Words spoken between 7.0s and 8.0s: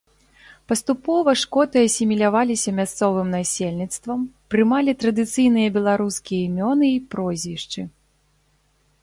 прозвішчы.